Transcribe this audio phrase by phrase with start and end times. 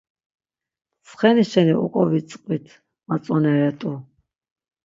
[1.05, 2.67] Tsxeni şeni oǩovitzqvit
[3.07, 3.91] matznoreret̆u.